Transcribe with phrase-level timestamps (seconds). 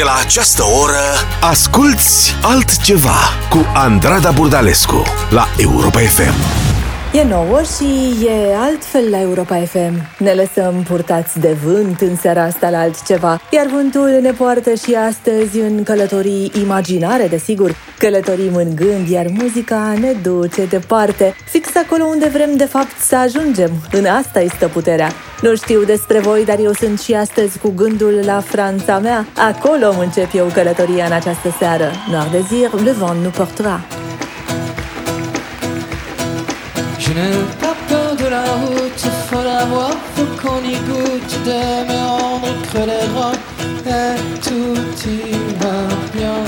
[0.00, 1.02] De la această oră
[1.40, 3.16] Asculți altceva
[3.50, 6.59] Cu Andrada Burdalescu La Europa FM
[7.12, 10.08] E nouă și e altfel la Europa FM.
[10.18, 14.94] Ne lăsăm purtați de vânt în seara asta la altceva, iar vântul ne poartă și
[14.94, 17.74] astăzi în călătorii imaginare, desigur.
[17.98, 23.16] Călătorim în gând, iar muzica ne duce departe, fix acolo unde vrem de fapt să
[23.16, 23.70] ajungem.
[23.92, 25.12] În asta este puterea.
[25.42, 29.26] Nu știu despre voi, dar eu sunt și astăzi cu gândul la Franța mea.
[29.36, 31.90] Acolo îmi încep eu călătoria în această seară.
[32.10, 33.80] Noir désir, le vent nous portera.
[37.10, 41.60] Je n'ai pas peur de la route, faut la voir, faut qu'on y goûte, de
[41.88, 43.32] me rendre creux les reins,
[43.84, 45.78] et tout ira
[46.14, 46.40] bien.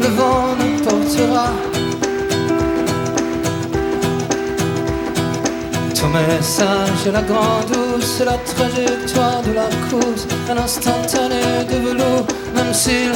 [0.00, 1.48] Le vent nous portera.
[6.00, 12.26] Ton message est la grande douce, la trajectoire de la course, un instantané de velours,
[12.54, 13.10] même s'il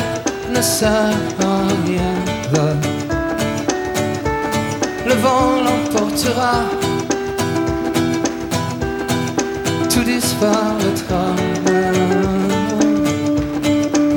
[0.52, 3.05] ne sert à rien.
[5.06, 6.64] Le vent l'emportera,
[9.88, 11.26] tout disparaîtra.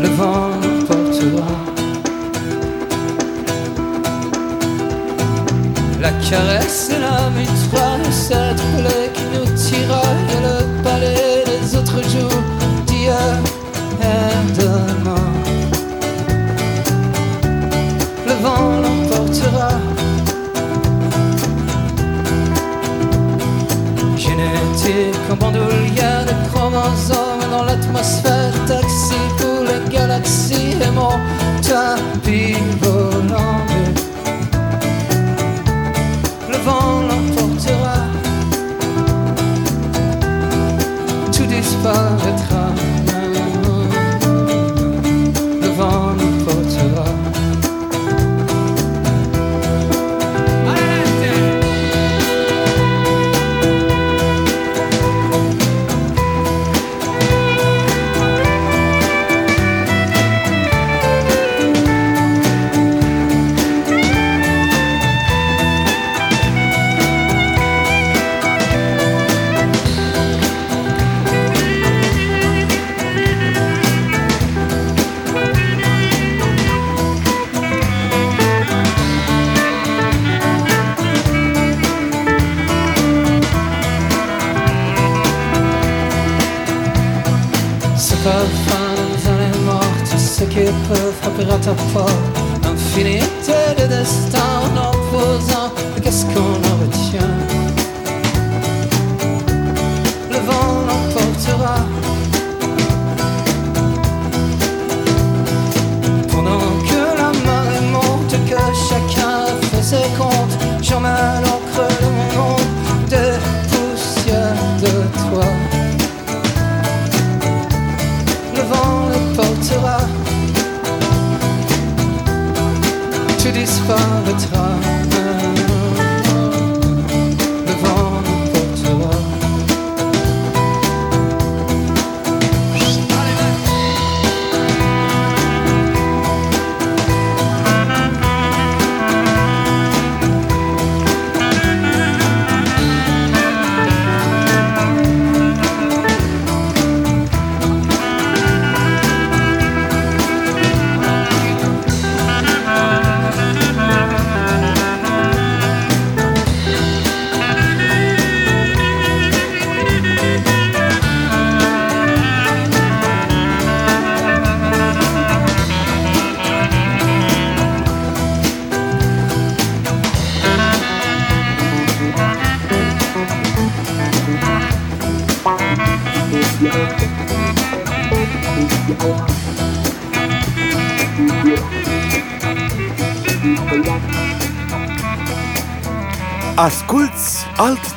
[0.01, 1.53] Le vent l'emportera.
[6.01, 12.41] La caresse et la mitraille, cette plaie qui nous tiraille, le palais des autres jours
[12.87, 13.37] d'hier
[14.01, 15.19] et demain.
[25.52, 31.17] glandules, il y a des chromosomes dans l'atmosphère toxique où les galaxies et mon
[31.61, 32.58] tapis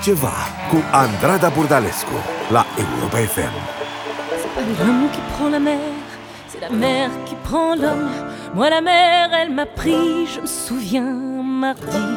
[0.03, 0.33] altceva
[0.69, 2.15] cu Andrada Burdalescu
[2.51, 3.55] la Europa FM.
[4.41, 5.79] C'est pas l'homme qui prend la mer,
[6.49, 8.11] c'est la mer qui prend l'homme.
[8.53, 11.15] Moi la mer, elle m'a pris, je me souviens
[11.65, 12.09] mardi.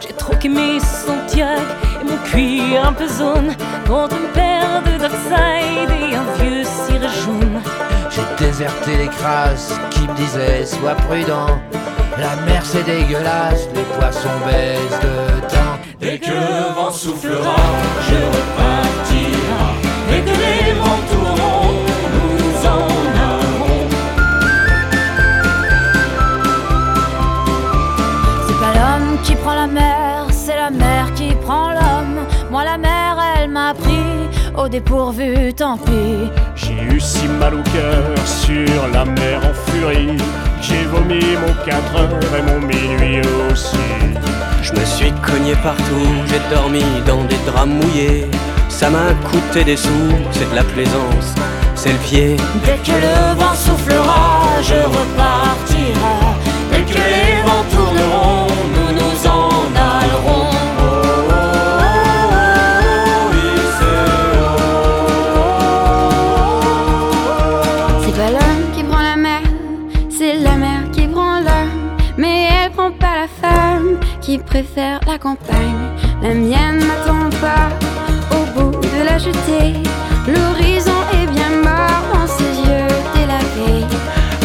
[0.00, 1.60] J'ai trop aimé Santiago
[2.00, 3.54] et mon cuir un peu zone
[3.86, 7.60] contre une paire de Dockside et un vieux ciré jaune.
[8.14, 11.60] J'ai déserté les crasses qui me disaient sois prudent.
[12.18, 15.55] La mer c'est dégueulasse, les poissons baissent de temps.
[16.16, 17.56] Et que le vent soufflera,
[18.08, 19.64] je repartira.
[20.10, 21.74] Et que les vents tourneront,
[22.14, 22.88] nous en
[23.34, 23.88] avons.
[28.46, 32.24] C'est pas l'homme qui prend la mer, c'est la mer qui prend l'homme.
[32.50, 36.30] Moi, la mer, elle m'a pris au dépourvu, tant pis.
[36.54, 40.16] J'ai eu si mal au cœur sur la mer en furie.
[40.62, 43.20] J'ai vomi mon 4 heures et mon minuit
[43.50, 43.76] aussi.
[44.66, 48.26] Je me suis cogné partout, j'ai dormi dans des draps mouillés.
[48.68, 51.34] Ça m'a coûté des sous, c'est de la plaisance,
[51.76, 52.36] c'est le pied.
[52.64, 55.94] Dès que le vent soufflera, je repartirai.
[56.72, 58.45] Dès que les vents tourneront,
[74.56, 75.82] préfère la campagne.
[76.22, 77.68] La mienne n'attend pas
[78.34, 79.74] au bout de la jetée.
[80.26, 83.84] L'horizon est bien mort dans ses yeux délavés.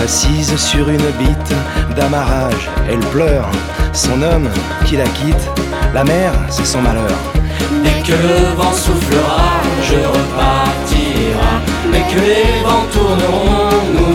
[0.03, 1.55] Assise sur une bite
[1.95, 3.49] d'amarrage, elle pleure.
[3.93, 4.49] Son homme
[4.85, 5.49] qui la quitte,
[5.93, 7.17] la mer, c'est son malheur.
[7.81, 11.51] Dès que le vent soufflera, je repartira.
[11.89, 14.10] Dès que les vents tourneront, nous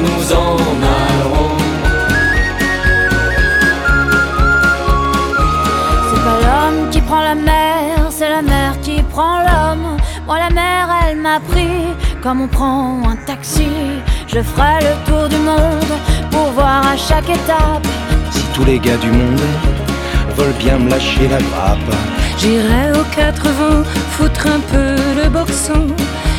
[12.23, 13.69] comme on prend un taxi.
[14.27, 15.95] Je ferai le tour du monde
[16.31, 17.87] pour voir à chaque étape.
[18.31, 19.41] Si tous les gars du monde
[20.37, 21.95] veulent bien me lâcher la grappe,
[22.39, 23.83] J'irai aux quatre vents
[24.15, 24.91] foutre un peu
[25.21, 25.87] le boxon.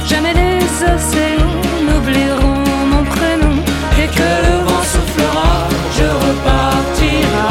[0.06, 0.64] Jamais les
[0.94, 3.56] océans n'oublieront mon prénom.
[3.96, 5.54] Dès que le vent soufflera,
[5.98, 7.50] je repartira.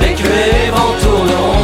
[0.00, 1.57] Dès que les vents tourneront,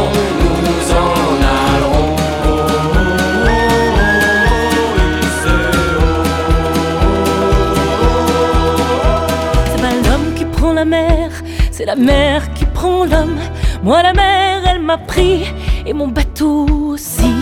[11.85, 13.39] c'est la mer qui prend l'homme.
[13.83, 15.45] Moi, la mer, elle m'a pris
[15.85, 17.35] et mon bateau aussi.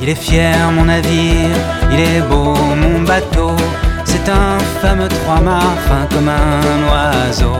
[0.00, 1.56] Il est fier mon navire,
[1.92, 3.50] il est beau mon bateau.
[4.04, 7.56] C'est un fameux trois-mâts fin comme un oiseau.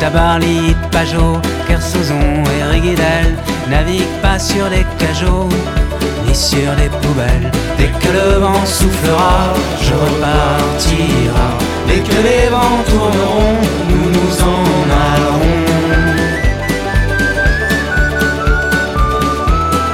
[0.00, 3.36] Tabarly, Pajot, Kersozon et Riguidel
[3.68, 5.48] naviguent pas sur des cajots
[6.26, 7.50] ni sur des poubelles.
[7.76, 11.77] Dès que le vent soufflera, je repartira.
[11.88, 13.56] Dès que les vents tourneront,
[13.88, 14.62] nous nous en
[15.02, 15.64] allerons.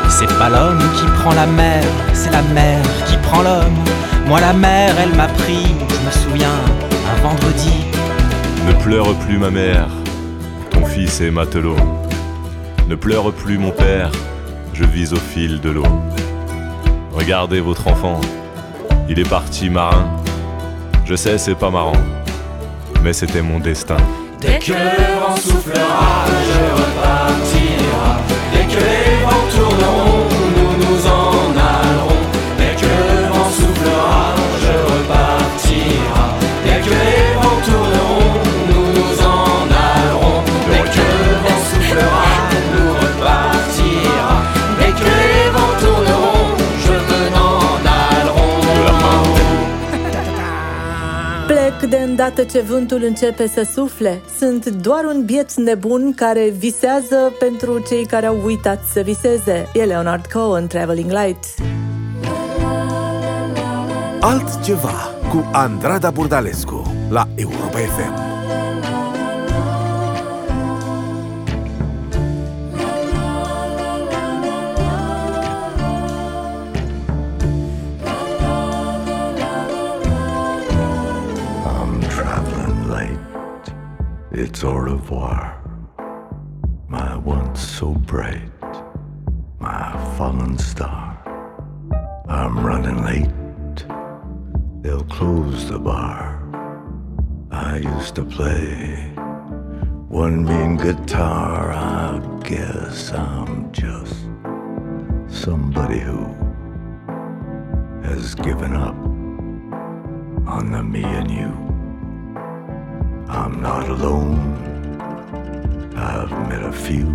[0.09, 3.79] C'est pas l'homme qui prend la mer, c'est la mer qui prend l'homme.
[4.27, 6.59] Moi la mer, elle m'a pris, je me souviens,
[7.13, 7.73] un vendredi.
[8.67, 9.89] Ne pleure plus ma mère,
[10.71, 11.77] ton fils est matelot.
[12.89, 14.11] Ne pleure plus mon père,
[14.73, 15.87] je vis au fil de l'eau.
[17.13, 18.21] Regardez votre enfant,
[19.09, 20.24] il est parti marin.
[21.07, 21.93] Je sais, c'est pas marrant,
[23.03, 23.97] mais c'était mon destin.
[24.41, 28.19] Dès que le vent soufflera, je repartira.
[28.53, 30.29] Dès que les vents tourneront,
[52.25, 54.21] Plec de îndată ce vântul începe să sufle.
[54.39, 59.69] Sunt doar un biet nebun care visează pentru cei care au uitat să viseze.
[59.75, 61.45] E Leonard Cohen, Traveling Light.
[64.21, 68.34] Altceva cu Andrada Burdalescu la Europa FM.
[84.37, 85.63] It's au revoir.
[86.89, 88.51] My once so bright,
[89.61, 91.23] my fallen star.
[92.27, 93.87] I'm running late.
[94.83, 96.43] They'll close the bar.
[97.53, 99.13] I used to play
[100.09, 101.71] one mean guitar.
[101.71, 104.17] I guess I'm just
[105.29, 106.27] somebody who
[108.03, 108.97] has given up
[110.49, 111.74] on the me and you.
[113.35, 114.39] I'm not alone.
[115.97, 117.07] I've met a few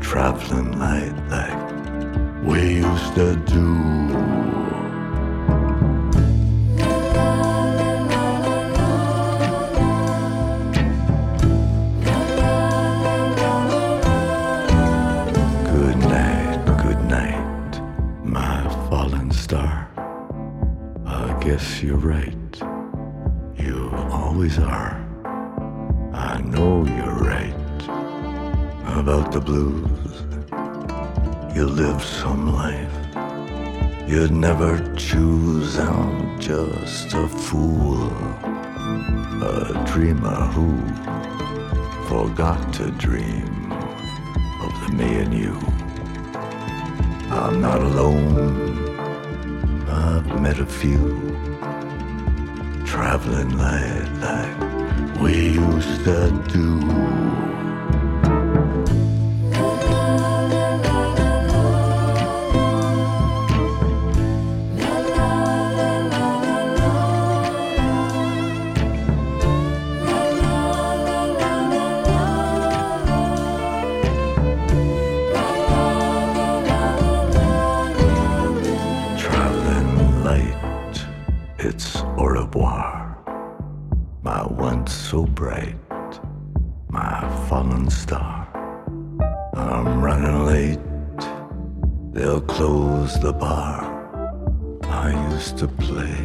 [0.00, 3.68] traveling light like we used to do.
[15.72, 16.58] Good night,
[24.38, 24.94] always are.
[26.12, 27.82] I know you're right
[29.00, 30.22] about the blues.
[31.56, 32.96] You live some life
[34.06, 38.12] You'd never choose, I'm just a fool,
[39.42, 40.70] a dreamer who
[42.06, 43.72] forgot to dream
[44.62, 45.58] of the me and you.
[47.28, 48.38] I'm not alone,
[49.88, 51.28] I've met a few
[52.86, 57.47] traveling light like we used to do.
[85.18, 85.74] So bright,
[86.90, 88.46] my fallen star.
[89.52, 90.84] I'm running late,
[92.12, 93.78] they'll close the bar.
[94.84, 96.18] I used to play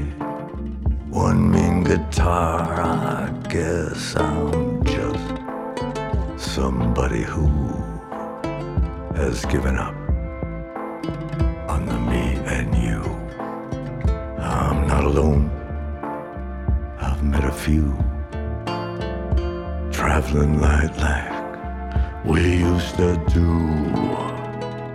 [1.10, 2.62] one mean guitar.
[2.82, 5.28] I guess I'm just
[6.38, 7.48] somebody who
[9.16, 9.96] has given up
[11.68, 12.26] on the me
[12.58, 13.02] and you.
[14.38, 15.50] I'm not alone.
[17.00, 17.98] I've met a few
[20.24, 23.70] traveling light like we used to do.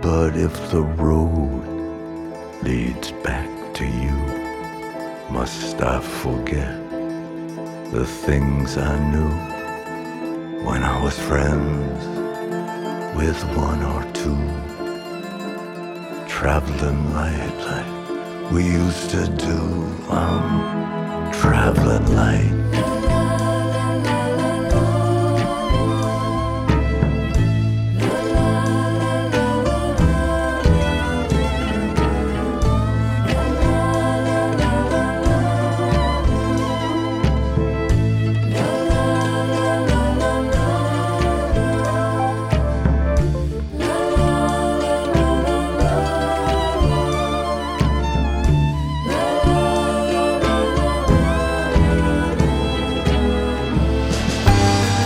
[0.01, 4.17] But if the road leads back to you,
[5.29, 6.75] must I forget
[7.91, 9.29] the things I knew
[10.65, 12.05] when I was friends
[13.15, 14.39] with one or two?
[16.27, 19.61] Traveling light like we used to do.
[20.09, 22.88] I'm traveling light.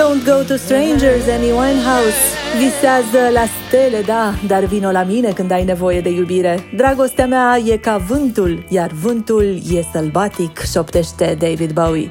[0.00, 2.20] Don't Go to Strangers, Amy Winehouse.
[2.58, 6.70] Visează la stele, da, dar vino la mine când ai nevoie de iubire.
[6.76, 12.10] Dragostea mea e ca vântul, iar vântul e sălbatic, șoptește David Bowie.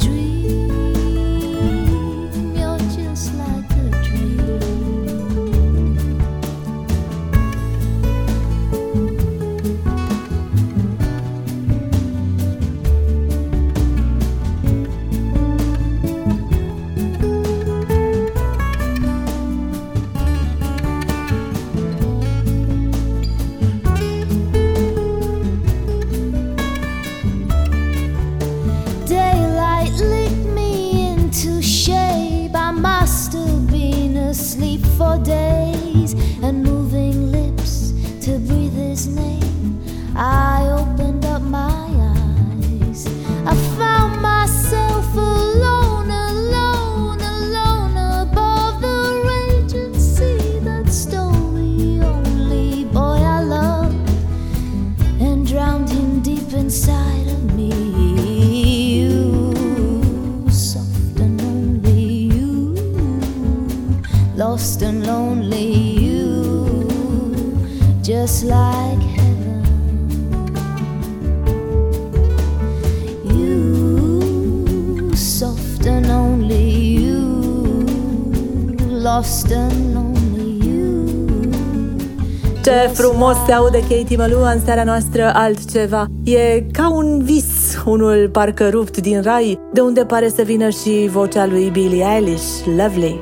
[83.51, 86.07] se aude Katie Malou în seara noastră altceva.
[86.23, 91.09] E ca un vis, unul parcă rupt din rai, de unde pare să vină și
[91.11, 93.19] vocea lui Billie Eilish, Lovely.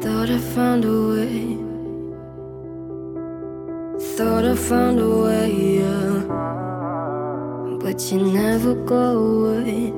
[0.00, 1.58] Thought I found a way.
[4.16, 5.15] Thought I found a way,
[8.56, 9.92] never go away.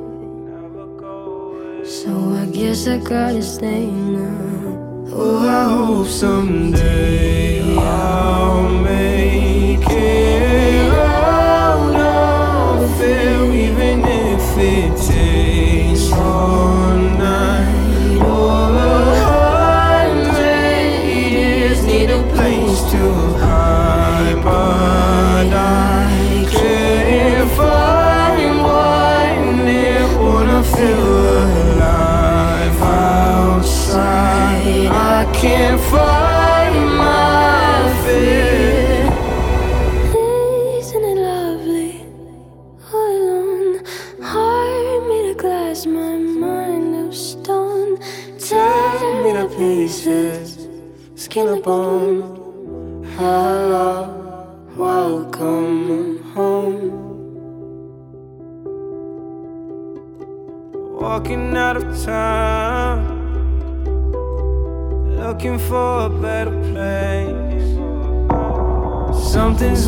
[1.85, 2.11] So
[2.43, 5.07] I guess I gotta stay now.
[5.13, 7.48] Oh, I hope someday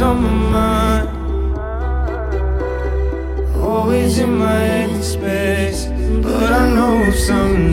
[0.01, 1.09] My mind.
[3.57, 5.89] Always in my empty space.
[6.23, 7.70] But I know someday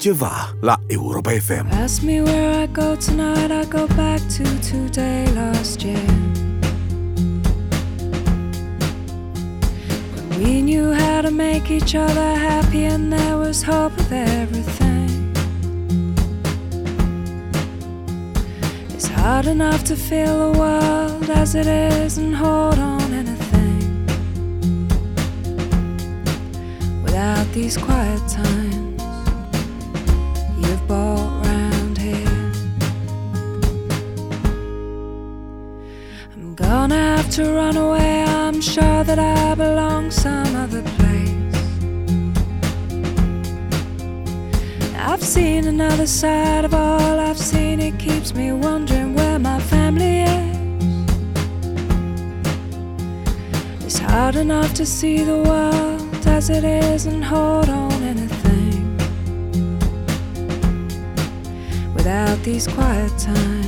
[0.00, 1.70] Altceva la Europa FM.
[1.72, 6.06] Ask me where I go tonight, I go back to today last year.
[10.28, 15.34] When we knew how to make each other happy and there was hope of everything.
[18.94, 24.06] It's hard enough to feel the world as it is and hold on anything.
[27.02, 27.99] Without these quiet
[37.30, 38.24] to run away.
[38.24, 41.56] I'm sure that I belong some other place.
[44.96, 47.78] I've seen another side of all I've seen.
[47.78, 50.56] It keeps me wondering where my family is.
[53.84, 58.96] It's hard enough to see the world as it is and hold on anything
[61.94, 63.59] without these quiet times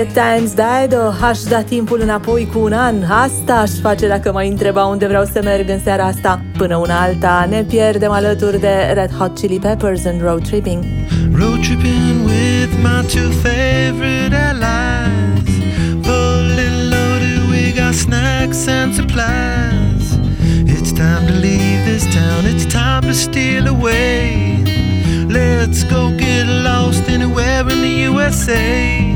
[0.00, 4.48] Quiet Times Dido, aș da timpul înapoi cu un an, asta aș face dacă mai
[4.48, 6.44] întreba unde vreau să merg în seara asta.
[6.56, 10.84] Până una alta, ne pierdem alături de Red Hot Chili Peppers în Road Tripping.
[11.32, 15.50] Road tripping with my two favorite allies.
[16.06, 20.04] Fully loaded, we got snacks and supplies.
[20.66, 24.62] It's time to leave this town, it's time to steal away.
[25.28, 29.09] Let's go get lost anywhere in the USA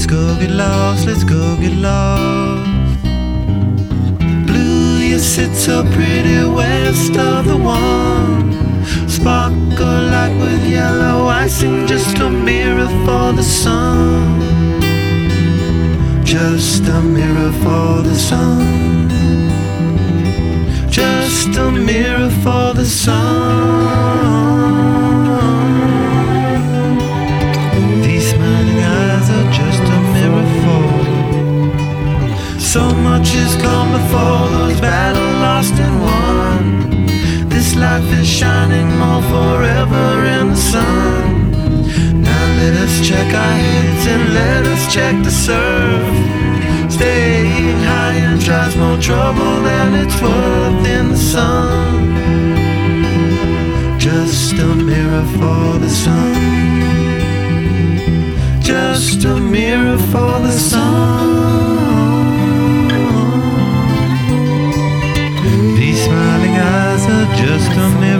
[0.00, 3.04] Let's go get lost, let's go get lost.
[4.46, 8.82] Blue, you sit so pretty west of the one.
[9.06, 14.40] Sparkle like with yellow icing, just a mirror for the sun.
[16.24, 19.10] Just a mirror for the sun.
[20.88, 24.30] Just a mirror for the sun.
[33.20, 37.48] torches come before those battles lost and won.
[37.48, 41.50] This life is shining more forever in the sun.
[42.22, 46.92] Now let us check our heads and let us check the surf.
[46.92, 52.08] Staying high and tries more trouble than it's worth in the sun.
[53.98, 56.34] Just a mirror for the sun.
[58.62, 61.59] Just a mirror for the sun.
[67.46, 68.19] just a mirror.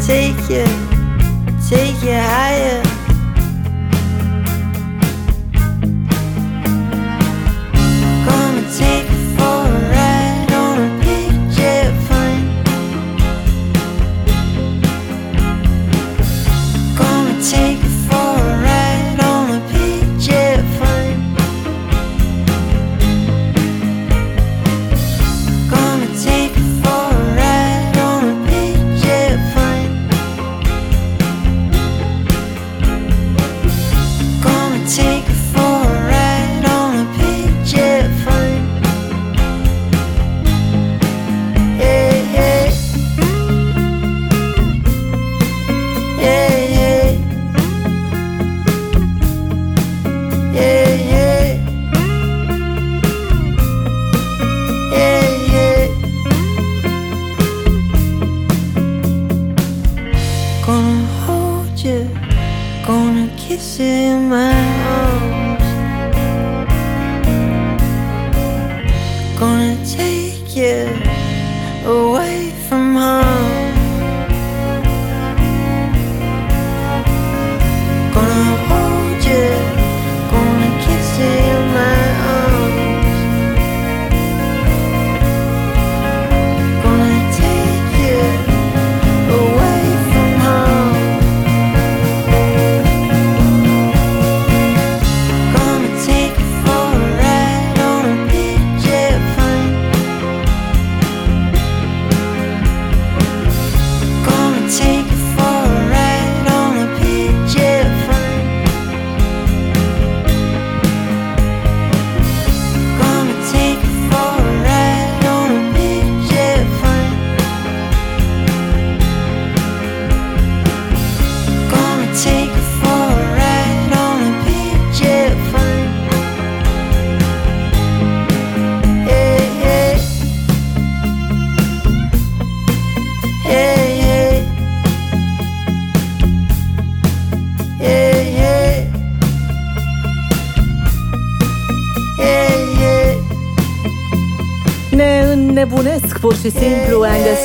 [0.00, 0.64] take you,
[1.68, 2.91] take you higher.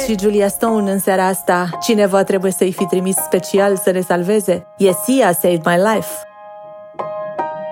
[0.08, 1.70] și Julia Stone în seara asta.
[1.82, 4.68] Cineva trebuie să-i fi trimis special să ne salveze.
[4.78, 6.10] Yes, Yesia saved my life.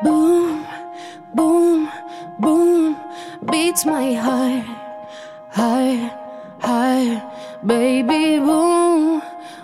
[0.03, 0.65] Boom,
[1.33, 1.89] boom,
[2.39, 2.97] boom,
[3.39, 4.65] beats my heart,
[5.49, 6.11] heart,
[6.59, 7.23] heart,
[7.63, 9.21] baby boom,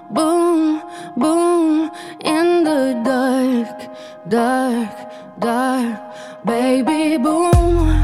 [0.09, 0.83] boom,
[1.15, 1.91] boom,
[2.23, 3.79] in the dark,
[4.27, 4.95] dark,
[5.39, 5.99] dark,
[6.43, 8.03] baby boom,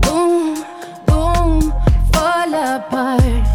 [0.00, 0.56] boom,
[1.04, 1.74] boom,
[2.12, 3.45] fall apart.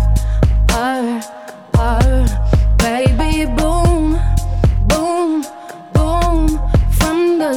[1.01, 2.27] her,
[2.77, 4.19] baby boom,
[4.87, 5.43] boom,
[5.93, 6.59] boom
[6.91, 7.51] from the.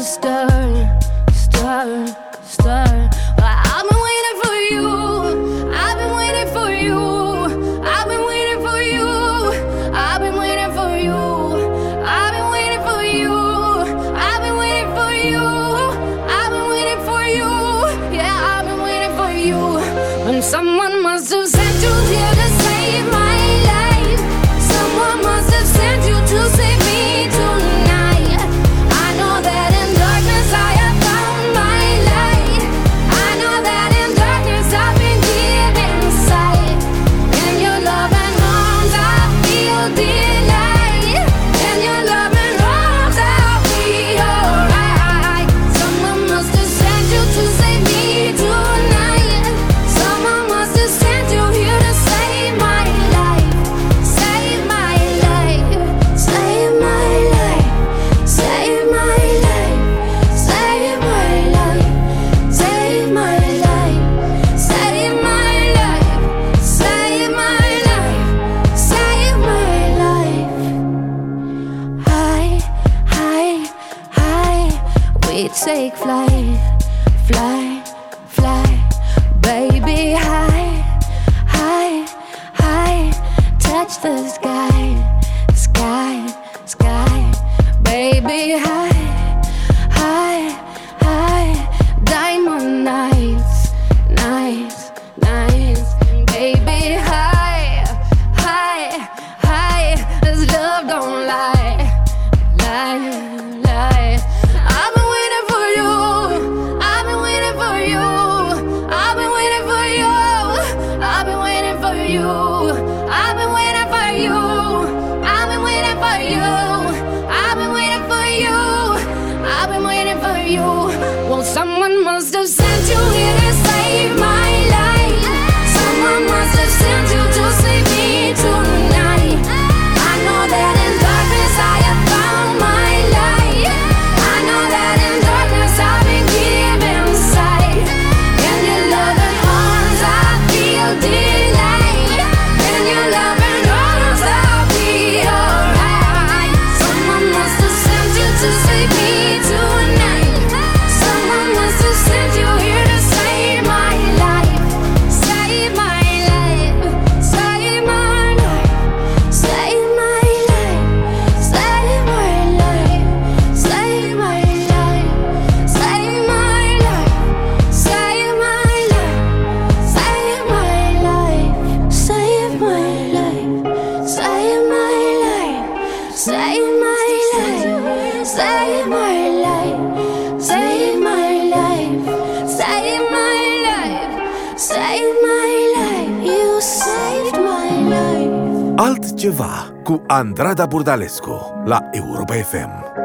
[190.35, 193.04] Andrada Burdalescu la Europa FM.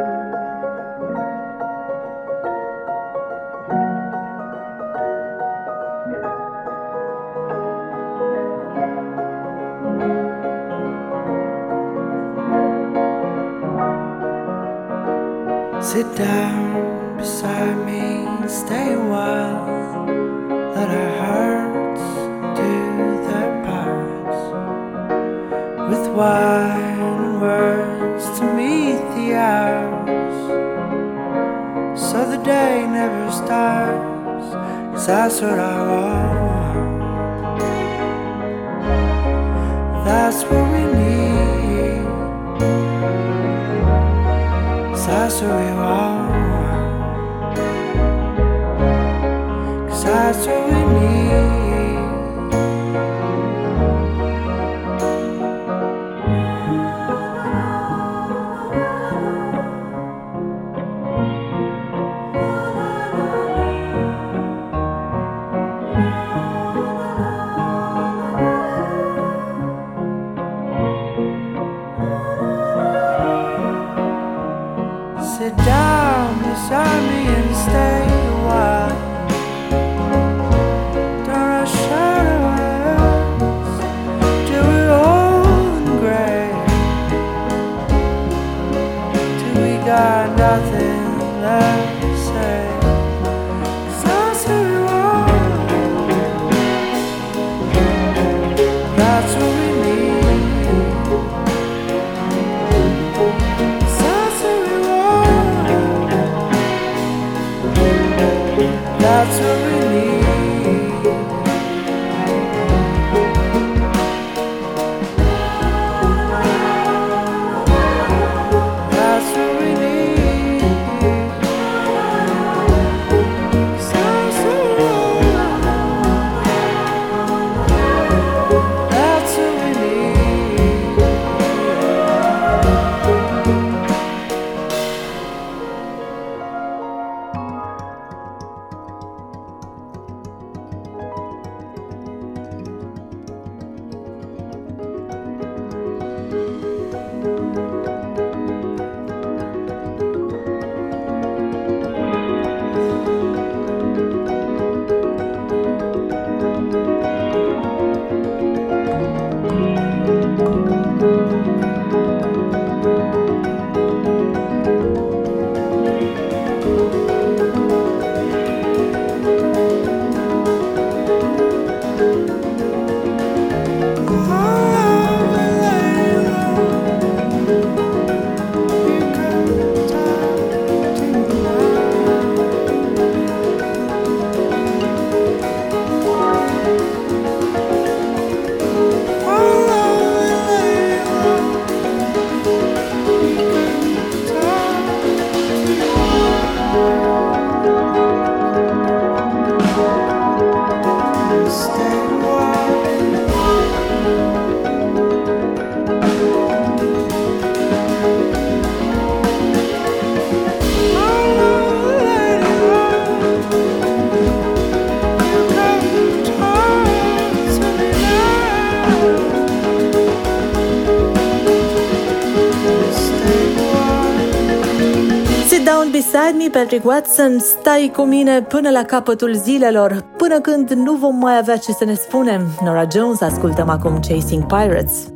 [226.52, 231.58] Patrick Watson, stai cu mine până la capătul zilelor, până când nu vom mai avea
[231.58, 232.48] ce să ne spunem.
[232.64, 235.09] Nora Jones ascultăm acum Chasing Pirates.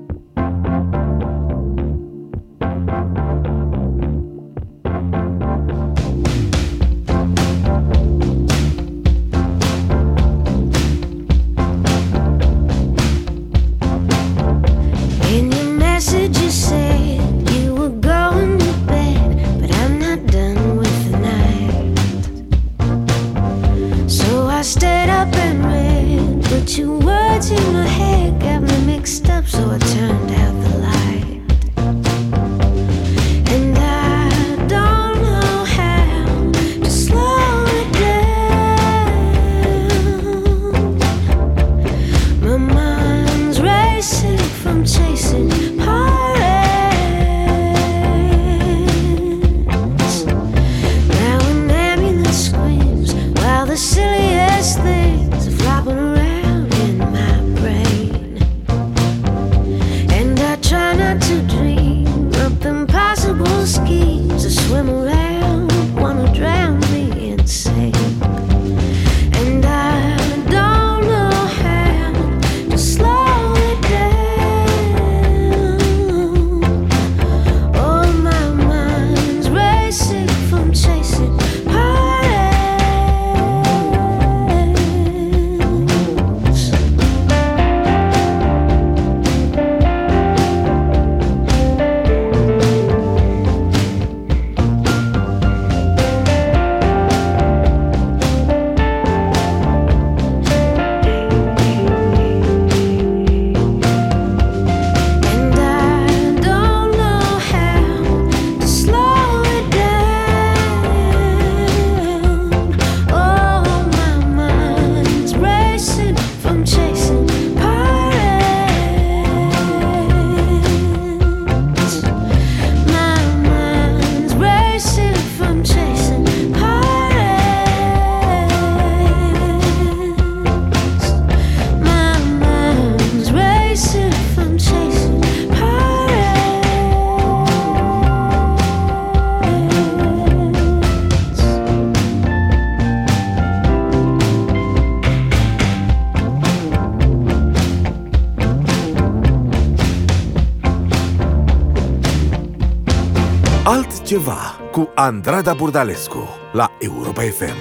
[154.03, 157.55] Altceva cu Andrada Burdalescu la Europa FM.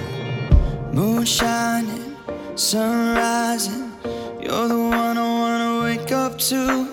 [0.93, 2.17] Moon shining,
[2.55, 3.85] sun rising.
[4.41, 6.89] You're the one I wanna wake up to.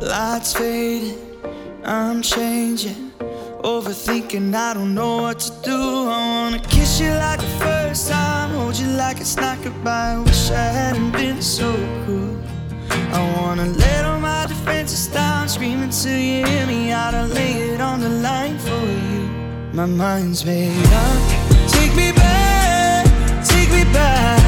[0.00, 1.16] Lights fading,
[1.84, 3.12] I'm changing.
[3.62, 5.80] Overthinking, I don't know what to do.
[6.10, 10.18] I wanna kiss you like the first time, hold you like it's not goodbye.
[10.26, 11.70] Wish I hadn't been so
[12.04, 12.36] cool.
[13.16, 14.11] I wanna let
[14.64, 17.14] my defenses down, screaming till you hear me out.
[17.14, 19.28] I lay it on the line for you.
[19.72, 21.70] My mind's made up.
[21.70, 23.06] Take me back,
[23.44, 24.41] take me back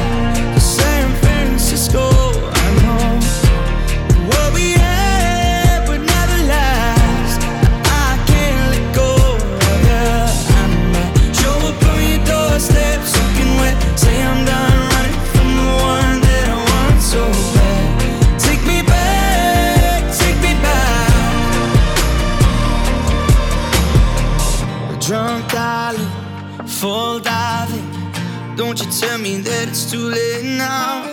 [28.55, 31.03] Don't you tell me that it's too late now.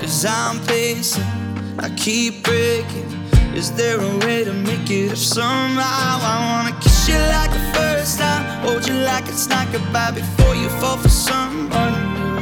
[0.00, 1.24] Cause I'm pacing,
[1.78, 3.08] I keep breaking.
[3.54, 6.18] Is there a way to make it up somehow?
[6.20, 10.54] I wanna kiss you like the first time, hold you like it's not goodbye before
[10.54, 12.36] you fall for someone new.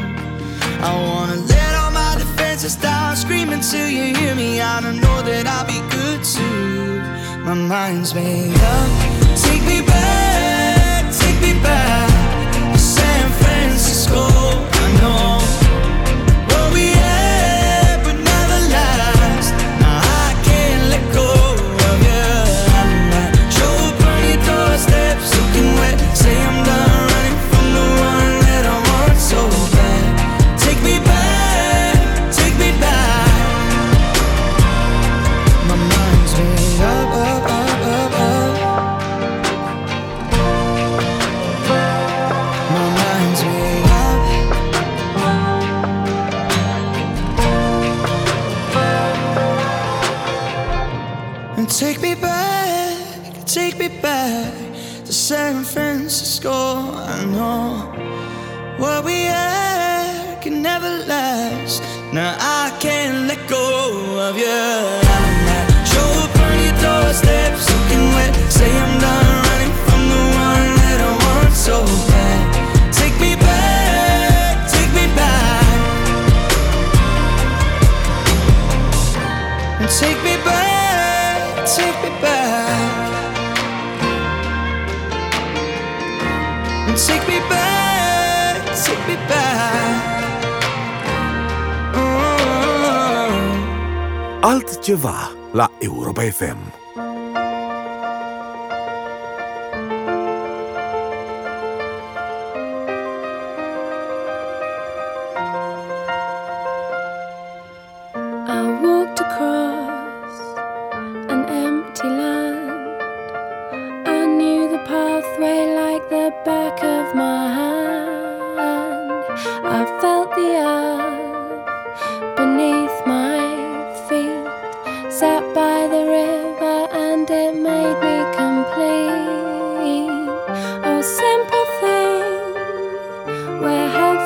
[0.82, 4.60] I wanna let all my defenses down, screaming till you hear me.
[4.60, 7.44] I know that I'll be good to you.
[7.44, 8.88] My mind's made up.
[9.38, 12.05] Take me back, take me back
[14.08, 15.45] I know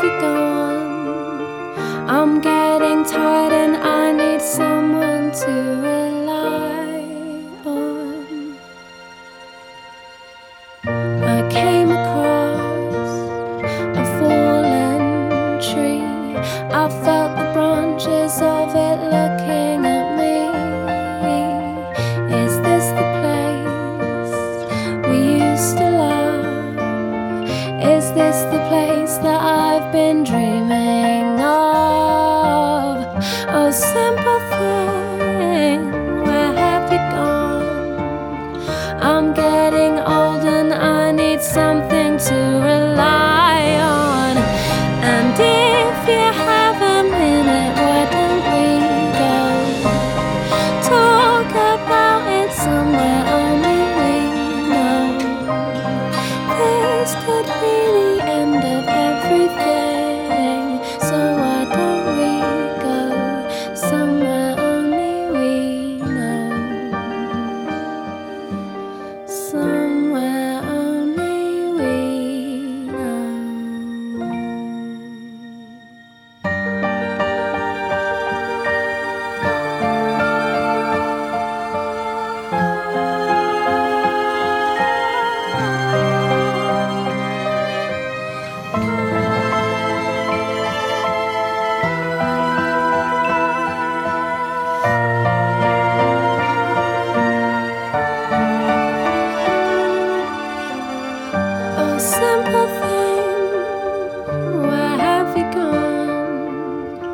[0.02, 0.39] where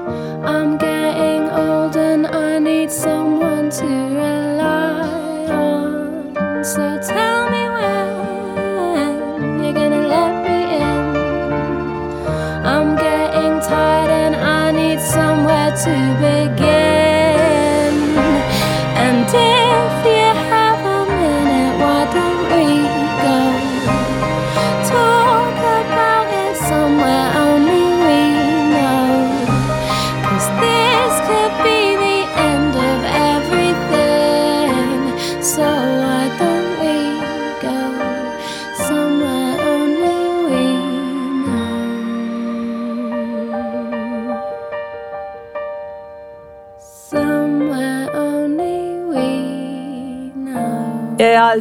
[0.06, 5.08] I'm getting old and I need someone to rely
[5.50, 6.64] on.
[6.64, 6.98] So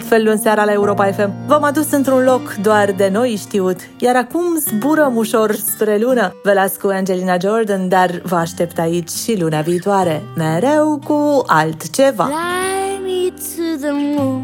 [0.05, 1.31] E altfel luni seara la Europa FM.
[1.47, 6.35] V-am adus într-un loc doar de noi știut, iar acum zburăm ușor spre lună.
[6.43, 12.23] Vă las cu Angelina Jordan, dar vă aștept aici și luna viitoare, mereu cu altceva.
[12.23, 14.43] Fly me to the moon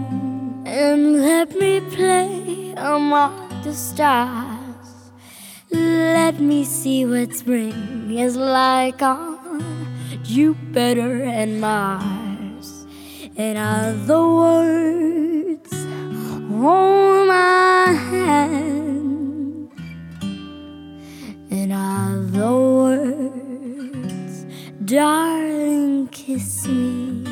[0.66, 3.32] and let me play among
[3.64, 4.89] the stars.
[6.16, 9.64] Let me see what spring is like on
[10.24, 12.68] Jupiter and Mars.
[13.36, 15.40] In other words,
[16.62, 19.72] hold my hand.
[21.49, 24.45] In other words,
[24.86, 27.26] darling, kiss me.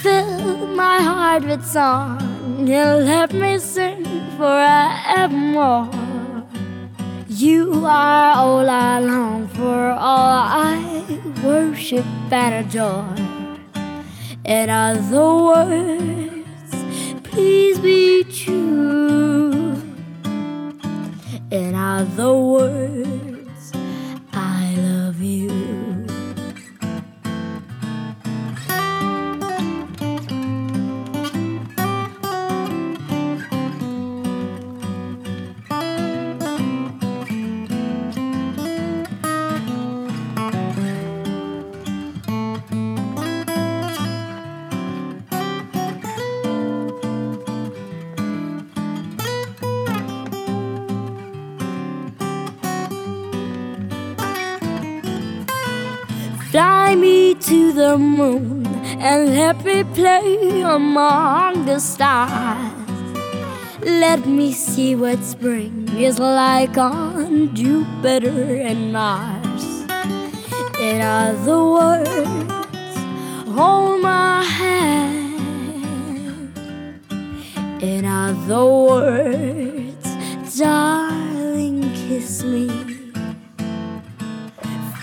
[0.00, 4.04] Fill my heart with song and let me sing
[4.38, 5.90] forevermore.
[7.26, 10.32] You are all I long for, all
[10.70, 10.76] I
[11.42, 13.14] worship and adore.
[14.44, 16.39] In other words,
[17.30, 19.80] please be true.
[21.50, 23.29] In other words,
[59.00, 62.70] and let me play among the stars.
[63.80, 69.86] Let me see what spring is like on Jupiter and Mars.
[70.78, 72.98] In other words,
[73.48, 74.92] hold my hand.
[77.80, 80.08] In other words,
[80.58, 82.68] darling, kiss me.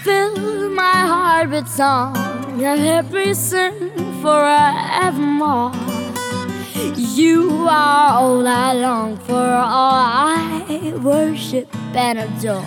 [0.04, 2.27] Fill my heart with song
[2.60, 3.92] and let me sing
[4.22, 5.72] forevermore.
[6.96, 12.66] You are all I long for, all I worship and adore.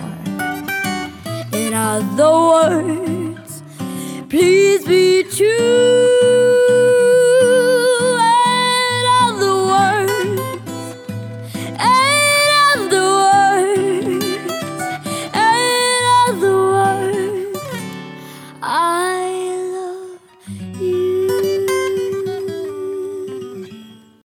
[1.51, 3.63] In other words,
[4.29, 6.50] please be true.